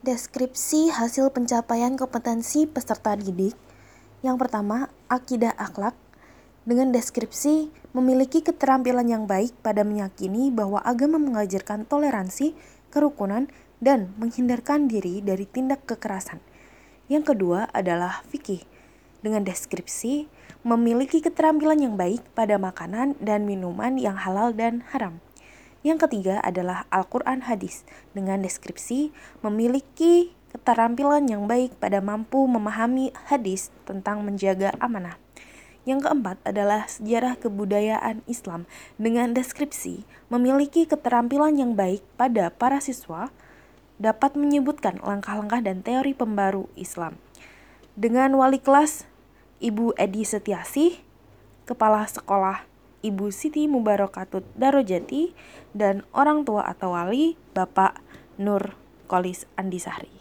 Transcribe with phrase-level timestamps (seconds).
[0.00, 3.52] Deskripsi hasil pencapaian kompetensi peserta didik.
[4.24, 5.92] Yang pertama, akidah akhlak.
[6.64, 12.56] Dengan deskripsi memiliki keterampilan yang baik pada meyakini bahwa agama mengajarkan toleransi,
[12.88, 13.52] kerukunan,
[13.84, 16.40] dan menghindarkan diri dari tindak kekerasan.
[17.12, 18.64] Yang kedua adalah fikih.
[19.20, 20.32] Dengan deskripsi
[20.64, 25.20] memiliki keterampilan yang baik pada makanan dan minuman yang halal dan haram.
[25.80, 33.72] Yang ketiga adalah Al-Quran Hadis dengan deskripsi memiliki keterampilan yang baik pada mampu memahami hadis
[33.88, 35.16] tentang menjaga amanah.
[35.88, 38.68] Yang keempat adalah sejarah kebudayaan Islam
[39.00, 43.32] dengan deskripsi memiliki keterampilan yang baik pada para siswa
[43.96, 47.16] dapat menyebutkan langkah-langkah dan teori pembaru Islam.
[47.96, 49.08] Dengan wali kelas
[49.64, 51.00] Ibu Edi Setiasi,
[51.64, 52.69] Kepala Sekolah
[53.00, 55.32] Ibu Siti Mubarakatut Darojati
[55.72, 58.00] dan orang tua atau wali Bapak
[58.36, 58.76] Nur
[59.08, 60.19] Kolis Andisari.